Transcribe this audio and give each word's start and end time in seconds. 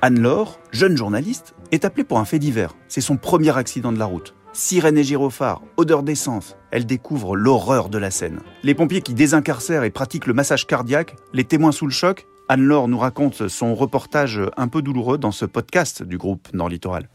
Anne-Laure, 0.00 0.60
jeune 0.70 0.96
journaliste, 0.96 1.54
est 1.72 1.84
appelée 1.84 2.04
pour 2.04 2.20
un 2.20 2.24
fait 2.24 2.38
divers. 2.38 2.76
C'est 2.86 3.00
son 3.00 3.16
premier 3.16 3.56
accident 3.56 3.92
de 3.92 3.98
la 3.98 4.04
route. 4.04 4.34
Sirène 4.52 4.96
et 4.96 5.02
gyrophare, 5.02 5.60
odeur 5.76 6.04
d'essence, 6.04 6.56
elle 6.70 6.86
découvre 6.86 7.36
l'horreur 7.36 7.88
de 7.88 7.98
la 7.98 8.12
scène. 8.12 8.38
Les 8.62 8.74
pompiers 8.74 9.02
qui 9.02 9.12
désincarcèrent 9.12 9.82
et 9.82 9.90
pratiquent 9.90 10.26
le 10.26 10.34
massage 10.34 10.68
cardiaque, 10.68 11.16
les 11.32 11.42
témoins 11.42 11.72
sous 11.72 11.86
le 11.86 11.92
choc, 11.92 12.26
Anne-Laure 12.48 12.86
nous 12.86 12.98
raconte 12.98 13.48
son 13.48 13.74
reportage 13.74 14.40
un 14.56 14.68
peu 14.68 14.82
douloureux 14.82 15.18
dans 15.18 15.32
ce 15.32 15.44
podcast 15.44 16.04
du 16.04 16.16
groupe 16.16 16.48
Nord 16.54 16.68
Littoral. 16.68 17.08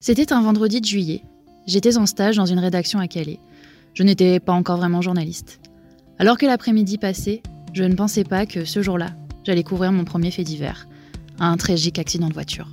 C'était 0.00 0.32
un 0.32 0.42
vendredi 0.42 0.80
de 0.80 0.86
juillet. 0.86 1.22
J'étais 1.66 1.98
en 1.98 2.06
stage 2.06 2.36
dans 2.36 2.46
une 2.46 2.60
rédaction 2.60 3.00
à 3.00 3.08
Calais. 3.08 3.40
Je 3.94 4.04
n'étais 4.04 4.38
pas 4.38 4.52
encore 4.52 4.76
vraiment 4.76 5.02
journaliste. 5.02 5.60
Alors 6.20 6.38
que 6.38 6.46
l'après-midi 6.46 6.98
passait, 6.98 7.42
je 7.78 7.84
ne 7.84 7.94
pensais 7.94 8.24
pas 8.24 8.44
que 8.44 8.64
ce 8.64 8.82
jour-là, 8.82 9.10
j'allais 9.44 9.62
couvrir 9.62 9.92
mon 9.92 10.04
premier 10.04 10.32
fait 10.32 10.42
divers, 10.42 10.88
un 11.38 11.56
tragique 11.56 12.00
accident 12.00 12.26
de 12.26 12.34
voiture. 12.34 12.68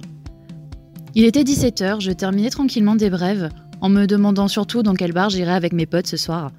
Il 1.14 1.26
était 1.26 1.44
17h, 1.44 2.02
je 2.02 2.12
terminais 2.12 2.50
tranquillement 2.50 2.96
des 2.96 3.12
brèves, 3.12 3.50
en 3.82 3.90
me 3.90 4.08
demandant 4.08 4.48
surtout 4.48 4.82
dans 4.82 4.96
quelle 4.96 5.12
bar 5.12 5.30
j'irais 5.30 5.54
avec 5.54 5.74
mes 5.74 5.86
potes 5.86 6.08
ce 6.08 6.18
soir. 6.18 6.52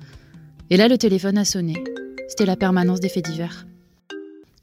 Et 0.71 0.77
là, 0.77 0.87
le 0.87 0.97
téléphone 0.97 1.39
a 1.39 1.45
sonné. 1.45 1.75
C'était 2.29 2.47
la 2.47 2.55
permanence 2.55 3.01
des 3.01 3.09
faits 3.09 3.25
divers. 3.25 3.67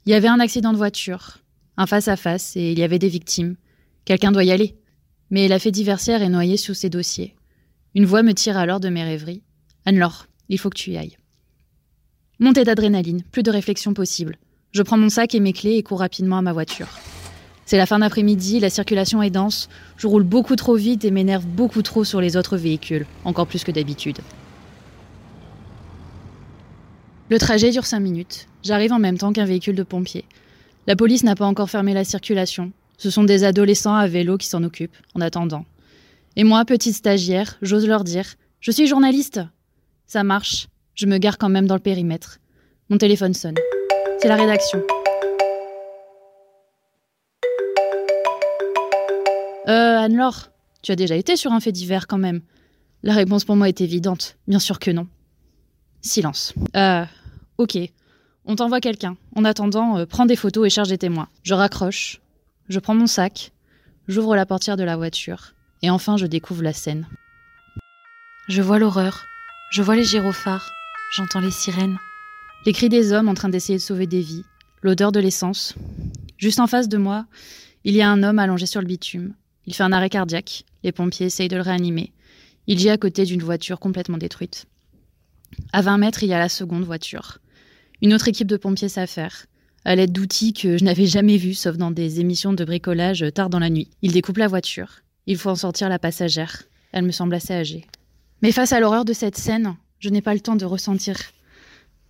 Il 0.06 0.12
y 0.12 0.14
avait 0.14 0.28
un 0.28 0.40
accident 0.40 0.72
de 0.72 0.78
voiture, 0.78 1.40
un 1.76 1.84
face-à-face, 1.84 2.56
et 2.56 2.72
il 2.72 2.78
y 2.78 2.84
avait 2.84 2.98
des 2.98 3.08
victimes. 3.10 3.56
Quelqu'un 4.06 4.32
doit 4.32 4.44
y 4.44 4.50
aller. 4.50 4.76
Mais 5.28 5.46
la 5.46 5.58
fait 5.58 5.72
diversière 5.72 6.22
est 6.22 6.30
noyée 6.30 6.56
sous 6.56 6.72
ses 6.72 6.88
dossiers. 6.88 7.34
Une 7.94 8.06
voix 8.06 8.22
me 8.22 8.32
tire 8.32 8.56
alors 8.56 8.80
de 8.80 8.88
mes 8.88 9.04
rêveries. 9.04 9.42
Anne-Laure, 9.84 10.26
il 10.48 10.58
faut 10.58 10.70
que 10.70 10.78
tu 10.78 10.92
y 10.92 10.96
ailles. 10.96 11.18
Montée 12.40 12.64
d'adrénaline, 12.64 13.22
plus 13.30 13.44
de 13.44 13.50
réflexion 13.50 13.94
possible. 13.94 14.36
Je 14.72 14.82
prends 14.82 14.98
mon 14.98 15.08
sac 15.08 15.36
et 15.36 15.40
mes 15.40 15.52
clés 15.52 15.76
et 15.76 15.84
cours 15.84 16.00
rapidement 16.00 16.38
à 16.38 16.42
ma 16.42 16.52
voiture. 16.52 16.88
C'est 17.64 17.76
la 17.76 17.86
fin 17.86 18.00
d'après-midi, 18.00 18.58
la 18.58 18.70
circulation 18.70 19.22
est 19.22 19.30
dense, 19.30 19.68
je 19.96 20.08
roule 20.08 20.24
beaucoup 20.24 20.56
trop 20.56 20.74
vite 20.74 21.04
et 21.04 21.12
m'énerve 21.12 21.46
beaucoup 21.46 21.82
trop 21.82 22.02
sur 22.02 22.20
les 22.20 22.36
autres 22.36 22.56
véhicules, 22.56 23.06
encore 23.24 23.46
plus 23.46 23.62
que 23.62 23.70
d'habitude. 23.70 24.18
Le 27.30 27.38
trajet 27.38 27.70
dure 27.70 27.86
5 27.86 28.00
minutes. 28.00 28.48
J'arrive 28.64 28.92
en 28.92 28.98
même 28.98 29.16
temps 29.16 29.32
qu'un 29.32 29.46
véhicule 29.46 29.76
de 29.76 29.82
pompiers. 29.84 30.24
La 30.88 30.96
police 30.96 31.22
n'a 31.22 31.36
pas 31.36 31.46
encore 31.46 31.70
fermé 31.70 31.94
la 31.94 32.04
circulation. 32.04 32.72
Ce 32.98 33.10
sont 33.10 33.24
des 33.24 33.44
adolescents 33.44 33.94
à 33.94 34.08
vélo 34.08 34.38
qui 34.38 34.48
s'en 34.48 34.62
occupent, 34.64 34.96
en 35.14 35.20
attendant. 35.20 35.64
Et 36.36 36.44
moi, 36.44 36.64
petite 36.64 36.96
stagiaire, 36.96 37.56
j'ose 37.62 37.86
leur 37.86 38.02
dire 38.02 38.34
Je 38.60 38.72
suis 38.72 38.88
journaliste 38.88 39.40
Ça 40.06 40.24
marche. 40.24 40.66
Je 40.94 41.06
me 41.06 41.18
gare 41.18 41.38
quand 41.38 41.48
même 41.48 41.66
dans 41.66 41.74
le 41.74 41.80
périmètre. 41.80 42.38
Mon 42.88 42.98
téléphone 42.98 43.34
sonne. 43.34 43.56
C'est 44.20 44.28
la 44.28 44.36
rédaction. 44.36 44.80
Euh, 49.66 49.98
Anne-Laure, 49.98 50.50
tu 50.82 50.92
as 50.92 50.96
déjà 50.96 51.16
été 51.16 51.36
sur 51.36 51.52
un 51.52 51.60
fait 51.60 51.72
divers 51.72 52.06
quand 52.06 52.18
même. 52.18 52.42
La 53.02 53.14
réponse 53.14 53.44
pour 53.44 53.56
moi 53.56 53.68
est 53.68 53.80
évidente. 53.80 54.36
Bien 54.46 54.58
sûr 54.60 54.78
que 54.78 54.90
non. 54.90 55.08
Silence. 56.00 56.54
Euh, 56.76 57.04
ok. 57.58 57.76
On 58.44 58.56
t'envoie 58.56 58.80
quelqu'un. 58.80 59.16
En 59.34 59.44
attendant, 59.44 59.98
euh, 59.98 60.06
prends 60.06 60.26
des 60.26 60.36
photos 60.36 60.66
et 60.66 60.70
charge 60.70 60.90
des 60.90 60.98
témoins. 60.98 61.28
Je 61.42 61.54
raccroche. 61.54 62.20
Je 62.68 62.78
prends 62.78 62.94
mon 62.94 63.06
sac. 63.06 63.52
J'ouvre 64.06 64.36
la 64.36 64.46
portière 64.46 64.76
de 64.76 64.84
la 64.84 64.96
voiture. 64.96 65.54
Et 65.82 65.90
enfin, 65.90 66.16
je 66.18 66.26
découvre 66.26 66.62
la 66.62 66.72
scène. 66.72 67.08
Je 68.48 68.62
vois 68.62 68.78
l'horreur. 68.78 69.24
Je 69.72 69.82
vois 69.82 69.96
les 69.96 70.04
gyrophares. 70.04 70.70
J'entends 71.12 71.40
les 71.40 71.50
sirènes. 71.50 71.98
Les 72.66 72.72
cris 72.72 72.88
des 72.88 73.12
hommes 73.12 73.28
en 73.28 73.34
train 73.34 73.48
d'essayer 73.48 73.78
de 73.78 73.82
sauver 73.82 74.06
des 74.06 74.20
vies. 74.20 74.44
L'odeur 74.82 75.12
de 75.12 75.20
l'essence. 75.20 75.74
Juste 76.38 76.60
en 76.60 76.66
face 76.66 76.88
de 76.88 76.96
moi, 76.98 77.26
il 77.84 77.94
y 77.94 78.02
a 78.02 78.10
un 78.10 78.22
homme 78.22 78.38
allongé 78.38 78.66
sur 78.66 78.80
le 78.80 78.86
bitume. 78.86 79.34
Il 79.66 79.74
fait 79.74 79.82
un 79.82 79.92
arrêt 79.92 80.10
cardiaque. 80.10 80.64
Les 80.82 80.92
pompiers 80.92 81.26
essayent 81.26 81.48
de 81.48 81.56
le 81.56 81.62
réanimer. 81.62 82.12
Il 82.66 82.78
gît 82.78 82.90
à 82.90 82.98
côté 82.98 83.24
d'une 83.24 83.42
voiture 83.42 83.78
complètement 83.78 84.18
détruite. 84.18 84.66
À 85.72 85.82
20 85.82 85.98
mètres, 85.98 86.22
il 86.22 86.28
y 86.28 86.34
a 86.34 86.38
la 86.38 86.48
seconde 86.48 86.84
voiture. 86.84 87.38
Une 88.02 88.12
autre 88.12 88.28
équipe 88.28 88.48
de 88.48 88.56
pompiers 88.56 88.88
s'affaire, 88.88 89.46
à 89.84 89.94
l'aide 89.94 90.12
d'outils 90.12 90.52
que 90.52 90.78
je 90.78 90.84
n'avais 90.84 91.06
jamais 91.06 91.36
vus, 91.36 91.54
sauf 91.54 91.76
dans 91.76 91.90
des 91.90 92.20
émissions 92.20 92.52
de 92.52 92.64
bricolage 92.64 93.24
tard 93.34 93.50
dans 93.50 93.58
la 93.58 93.70
nuit. 93.70 93.90
Il 94.02 94.12
découpe 94.12 94.38
la 94.38 94.48
voiture. 94.48 95.00
Il 95.26 95.36
faut 95.38 95.50
en 95.50 95.56
sortir 95.56 95.88
la 95.88 95.98
passagère. 95.98 96.64
Elle 96.92 97.04
me 97.04 97.12
semble 97.12 97.34
assez 97.34 97.54
âgée. 97.54 97.86
Mais 98.42 98.52
face 98.52 98.72
à 98.72 98.80
l'horreur 98.80 99.04
de 99.04 99.12
cette 99.12 99.36
scène, 99.36 99.76
je 99.98 100.08
n'ai 100.08 100.22
pas 100.22 100.34
le 100.34 100.40
temps 100.40 100.56
de 100.56 100.64
ressentir. 100.64 101.16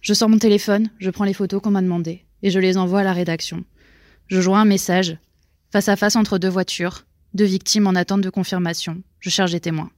Je 0.00 0.14
sors 0.14 0.28
mon 0.28 0.38
téléphone, 0.38 0.90
je 0.98 1.10
prends 1.10 1.24
les 1.24 1.34
photos 1.34 1.62
qu'on 1.62 1.70
m'a 1.70 1.82
demandées, 1.82 2.24
et 2.42 2.50
je 2.50 2.58
les 2.58 2.76
envoie 2.76 3.00
à 3.00 3.04
la 3.04 3.12
rédaction. 3.12 3.64
Je 4.26 4.40
joins 4.40 4.62
un 4.62 4.66
message, 4.66 5.16
face 5.70 5.88
à 5.88 5.96
face 5.96 6.16
entre 6.16 6.38
deux 6.38 6.48
voitures, 6.48 7.04
deux 7.34 7.44
victimes 7.44 7.86
en 7.86 7.94
attente 7.94 8.20
de 8.20 8.30
confirmation. 8.30 9.02
Je 9.20 9.30
cherche 9.30 9.52
des 9.52 9.60
témoins. 9.60 9.90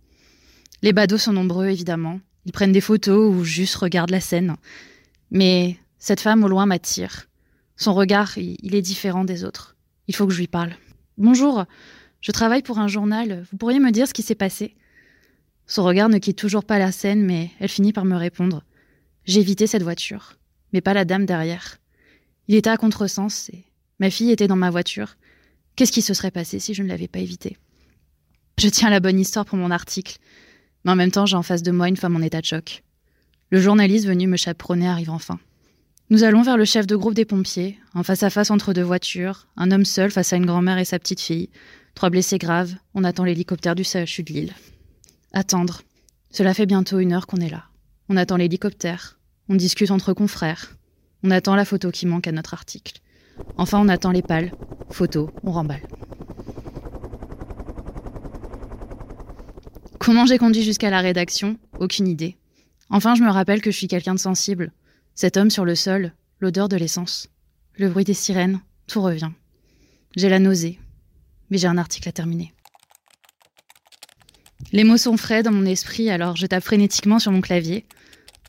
Les 0.82 0.92
badauds 0.92 1.18
sont 1.18 1.32
nombreux, 1.32 1.66
évidemment. 1.68 2.20
Ils 2.44 2.52
prennent 2.52 2.72
des 2.72 2.80
photos 2.80 3.34
ou 3.34 3.44
juste 3.44 3.76
regardent 3.76 4.10
la 4.10 4.20
scène. 4.20 4.56
Mais 5.30 5.76
cette 5.98 6.20
femme 6.20 6.44
au 6.44 6.48
loin 6.48 6.66
m'attire. 6.66 7.26
Son 7.76 7.94
regard, 7.94 8.38
il 8.38 8.74
est 8.74 8.82
différent 8.82 9.24
des 9.24 9.44
autres. 9.44 9.76
Il 10.08 10.14
faut 10.14 10.26
que 10.26 10.32
je 10.32 10.38
lui 10.38 10.46
parle. 10.46 10.74
Bonjour, 11.18 11.64
je 12.20 12.32
travaille 12.32 12.62
pour 12.62 12.78
un 12.78 12.88
journal. 12.88 13.44
Vous 13.50 13.56
pourriez 13.56 13.80
me 13.80 13.90
dire 13.90 14.06
ce 14.06 14.14
qui 14.14 14.22
s'est 14.22 14.34
passé? 14.34 14.74
Son 15.66 15.84
regard 15.84 16.08
ne 16.08 16.18
quitte 16.18 16.38
toujours 16.38 16.64
pas 16.64 16.78
la 16.78 16.92
scène, 16.92 17.24
mais 17.24 17.50
elle 17.58 17.68
finit 17.68 17.92
par 17.92 18.04
me 18.04 18.16
répondre. 18.16 18.62
J'ai 19.24 19.40
évité 19.40 19.66
cette 19.66 19.82
voiture, 19.82 20.34
mais 20.72 20.80
pas 20.80 20.94
la 20.94 21.04
dame 21.04 21.26
derrière. 21.26 21.78
Il 22.46 22.54
était 22.54 22.70
à 22.70 22.76
contresens 22.76 23.50
et 23.50 23.64
ma 23.98 24.10
fille 24.10 24.30
était 24.30 24.46
dans 24.46 24.56
ma 24.56 24.70
voiture. 24.70 25.16
Qu'est-ce 25.74 25.92
qui 25.92 26.02
se 26.02 26.14
serait 26.14 26.30
passé 26.30 26.60
si 26.60 26.74
je 26.74 26.82
ne 26.82 26.88
l'avais 26.88 27.08
pas 27.08 27.18
évité 27.18 27.56
Je 28.58 28.68
tiens 28.68 28.90
la 28.90 29.00
bonne 29.00 29.18
histoire 29.18 29.44
pour 29.44 29.58
mon 29.58 29.72
article, 29.72 30.18
mais 30.84 30.92
en 30.92 30.96
même 30.96 31.10
temps 31.10 31.26
j'ai 31.26 31.36
en 31.36 31.42
face 31.42 31.64
de 31.64 31.72
moi 31.72 31.88
une 31.88 31.96
femme 31.96 32.14
en 32.14 32.20
état 32.20 32.40
de 32.40 32.46
choc. 32.46 32.84
Le 33.50 33.60
journaliste 33.60 34.06
venu 34.06 34.28
me 34.28 34.36
chaperonner 34.36 34.88
arrive 34.88 35.10
enfin. 35.10 35.40
Nous 36.08 36.22
allons 36.22 36.42
vers 36.42 36.56
le 36.56 36.64
chef 36.64 36.86
de 36.86 36.94
groupe 36.94 37.14
des 37.14 37.24
pompiers, 37.24 37.76
en 37.94 38.04
face 38.04 38.22
à 38.22 38.30
face 38.30 38.52
entre 38.52 38.72
deux 38.72 38.82
voitures, 38.82 39.48
un 39.56 39.72
homme 39.72 39.84
seul 39.84 40.12
face 40.12 40.32
à 40.32 40.36
une 40.36 40.46
grand-mère 40.46 40.78
et 40.78 40.84
sa 40.84 41.00
petite 41.00 41.20
fille, 41.20 41.50
trois 41.96 42.10
blessés 42.10 42.38
graves, 42.38 42.74
on 42.94 43.02
attend 43.02 43.24
l'hélicoptère 43.24 43.74
du 43.74 43.82
CHU 43.82 44.22
de 44.22 44.32
Lille. 44.32 44.54
Attendre. 45.36 45.82
Cela 46.30 46.54
fait 46.54 46.64
bientôt 46.64 46.98
une 46.98 47.12
heure 47.12 47.26
qu'on 47.26 47.42
est 47.42 47.50
là. 47.50 47.64
On 48.08 48.16
attend 48.16 48.38
l'hélicoptère, 48.38 49.18
on 49.50 49.54
discute 49.54 49.90
entre 49.90 50.14
confrères, 50.14 50.78
on 51.22 51.30
attend 51.30 51.54
la 51.54 51.66
photo 51.66 51.90
qui 51.90 52.06
manque 52.06 52.26
à 52.26 52.32
notre 52.32 52.54
article. 52.54 53.02
Enfin, 53.58 53.78
on 53.78 53.88
attend 53.88 54.12
les 54.12 54.22
pales. 54.22 54.50
Photo, 54.88 55.30
on 55.42 55.52
remballe. 55.52 55.86
Comment 59.98 60.24
j'ai 60.24 60.38
conduit 60.38 60.62
jusqu'à 60.62 60.88
la 60.88 61.02
rédaction? 61.02 61.58
Aucune 61.80 62.08
idée. 62.08 62.38
Enfin, 62.88 63.14
je 63.14 63.22
me 63.22 63.30
rappelle 63.30 63.60
que 63.60 63.70
je 63.70 63.76
suis 63.76 63.88
quelqu'un 63.88 64.14
de 64.14 64.18
sensible. 64.18 64.72
Cet 65.14 65.36
homme 65.36 65.50
sur 65.50 65.66
le 65.66 65.74
sol, 65.74 66.14
l'odeur 66.40 66.70
de 66.70 66.78
l'essence, 66.78 67.28
le 67.74 67.90
bruit 67.90 68.04
des 68.04 68.14
sirènes, 68.14 68.60
tout 68.86 69.02
revient. 69.02 69.32
J'ai 70.16 70.30
la 70.30 70.38
nausée, 70.38 70.78
mais 71.50 71.58
j'ai 71.58 71.68
un 71.68 71.76
article 71.76 72.08
à 72.08 72.12
terminer. 72.12 72.54
Les 74.76 74.84
mots 74.84 74.98
sont 74.98 75.16
frais 75.16 75.42
dans 75.42 75.52
mon 75.52 75.64
esprit, 75.64 76.10
alors 76.10 76.36
je 76.36 76.44
tape 76.44 76.62
frénétiquement 76.62 77.18
sur 77.18 77.32
mon 77.32 77.40
clavier. 77.40 77.86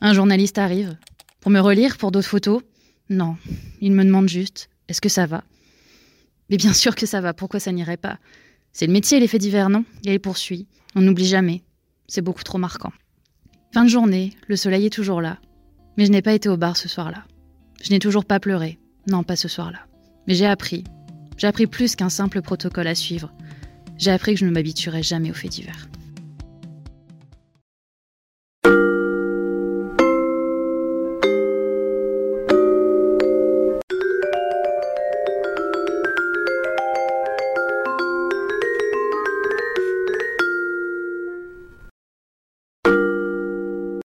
Un 0.02 0.12
journaliste 0.12 0.58
arrive. 0.58 0.94
Pour 1.40 1.50
me 1.50 1.58
relire, 1.58 1.96
pour 1.96 2.12
d'autres 2.12 2.28
photos? 2.28 2.60
Non, 3.08 3.38
il 3.80 3.92
me 3.92 4.04
demande 4.04 4.28
juste 4.28 4.68
est-ce 4.88 5.00
que 5.00 5.08
ça 5.08 5.24
va? 5.24 5.42
Mais 6.50 6.58
bien 6.58 6.74
sûr 6.74 6.96
que 6.96 7.06
ça 7.06 7.22
va, 7.22 7.32
pourquoi 7.32 7.60
ça 7.60 7.72
n'irait 7.72 7.96
pas? 7.96 8.18
C'est 8.74 8.86
le 8.86 8.92
métier, 8.92 9.18
l'effet 9.20 9.38
divers, 9.38 9.70
non? 9.70 9.86
Et 10.04 10.12
il 10.12 10.20
poursuit. 10.20 10.66
On 10.94 11.00
n'oublie 11.00 11.24
jamais. 11.24 11.62
C'est 12.08 12.20
beaucoup 12.20 12.44
trop 12.44 12.58
marquant. 12.58 12.92
Fin 13.72 13.84
de 13.84 13.88
journée, 13.88 14.34
le 14.48 14.56
soleil 14.56 14.84
est 14.84 14.92
toujours 14.92 15.22
là. 15.22 15.38
Mais 15.96 16.04
je 16.04 16.10
n'ai 16.10 16.20
pas 16.20 16.34
été 16.34 16.50
au 16.50 16.58
bar 16.58 16.76
ce 16.76 16.90
soir-là. 16.90 17.24
Je 17.82 17.88
n'ai 17.88 18.00
toujours 18.00 18.26
pas 18.26 18.38
pleuré. 18.38 18.78
Non, 19.06 19.22
pas 19.22 19.36
ce 19.36 19.48
soir-là. 19.48 19.78
Mais 20.26 20.34
j'ai 20.34 20.44
appris. 20.44 20.84
J'ai 21.38 21.46
appris 21.46 21.66
plus 21.66 21.96
qu'un 21.96 22.10
simple 22.10 22.42
protocole 22.42 22.88
à 22.88 22.94
suivre. 22.94 23.32
J'ai 23.96 24.10
appris 24.10 24.34
que 24.34 24.40
je 24.40 24.44
ne 24.44 24.50
m'habituerai 24.50 25.02
jamais 25.02 25.30
aux 25.30 25.34
faits 25.34 25.52
divers. 25.52 25.88